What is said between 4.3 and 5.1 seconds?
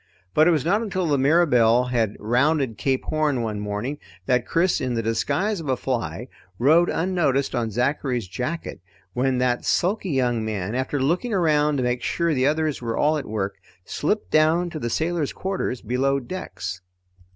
Chris, in the